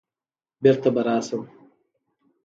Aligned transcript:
بېرته 0.61 0.89
به 0.95 1.01
راشم 1.07 1.43